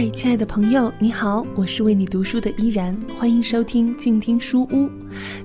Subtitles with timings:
[0.00, 4.88] 嗨，亲爱的朋友，你好，我是为你读书的依然，欢迎收听静听书屋。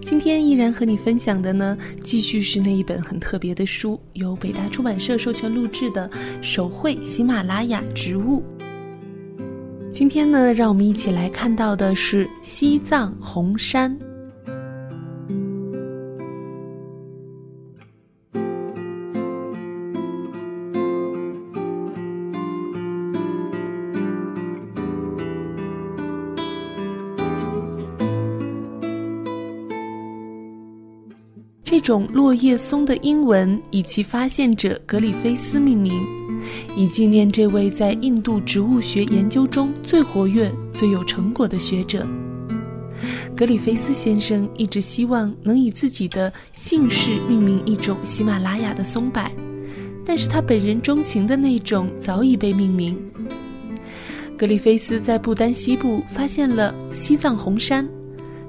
[0.01, 6.09] 今天依然和你分享的呢，继续是那一本很特别的书，由北大出版社授权录制的
[6.41, 8.41] 《手绘喜马拉雅植物》。
[9.91, 13.93] 今天呢，让我们一起来看到的是西藏红杉。
[31.65, 35.91] 这种落叶松的英文以其发现者格里菲斯命名，
[36.77, 42.05] 以纪念这位在印度植物学研究中最活跃、最有成果的学者。
[43.35, 49.27] 格里菲斯先生一直希望能以自己的姓氏命名一种喜马拉雅的松柏，
[50.05, 52.95] 但是他本人钟情的那种早已被命名。
[54.37, 57.89] 格里菲斯在不丹西部发现了西藏红杉。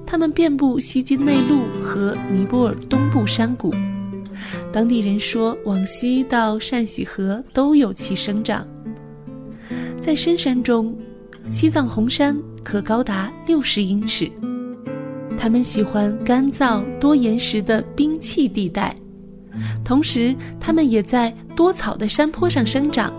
[0.06, 3.74] 它们遍布西金内陆和尼泊尔东部山谷，
[4.72, 8.66] 当地人说，往西到善喜河都有其生长。
[10.00, 10.96] 在深山中，
[11.50, 14.30] 西藏红杉可高达六十英尺。
[15.36, 18.94] 它们喜欢干燥多岩石的冰碛地带，
[19.84, 23.12] 同时，它们也在多草的山坡上生长，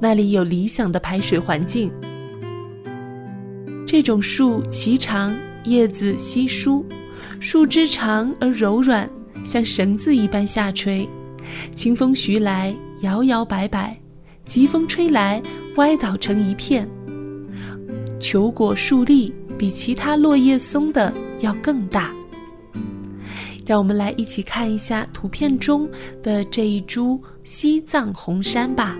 [0.00, 1.92] 那里有理想的排水环境。
[3.86, 5.32] 这种树其长。
[5.64, 6.84] 叶子稀疏，
[7.40, 9.08] 树枝长而柔软，
[9.44, 11.08] 像绳子一般下垂。
[11.74, 13.92] 清风徐来，摇摇摆摆；
[14.44, 15.42] 疾风吹来，
[15.76, 16.88] 歪倒成一片。
[18.20, 22.12] 球果树立，比其他落叶松的要更大。
[23.66, 25.88] 让我们来一起看一下图片中
[26.22, 28.96] 的这一株西藏红杉吧。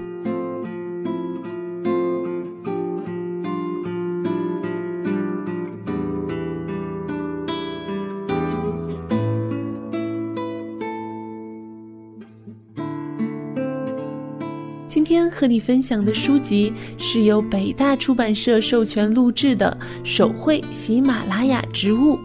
[14.95, 19.77] 今天和你分享的书籍是由北大出版社授权录制的
[20.09, 22.17] 《手绘喜马拉雅植物》。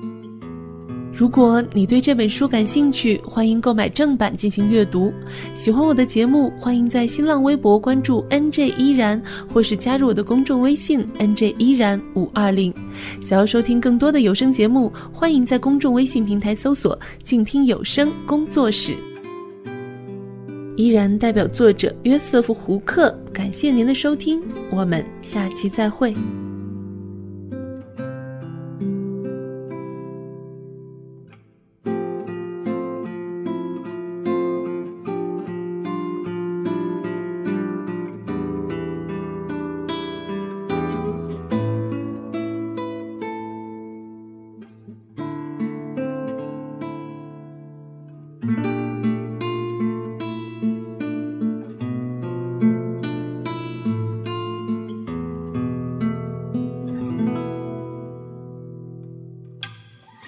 [1.12, 5.12] 如果你对这本书感兴趣，欢迎购买正版进行阅读。
[5.56, 9.20] 喜欢我的节目，欢迎在新浪微博关注 NJ 依然，
[9.52, 12.72] 或是加入我的公众微信 NJ 依然五二零。
[13.20, 18.94] 想要收听更多的有声节目，欢迎在公众微信平台搜索“静听有声工作室”。
[20.80, 24.42] 依然代表作者约瑟夫·胡克，感谢您的收听，
[24.72, 26.16] 我们下期再会。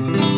[0.01, 0.30] Mm-hmm.